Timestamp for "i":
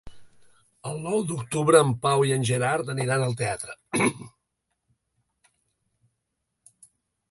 2.31-2.35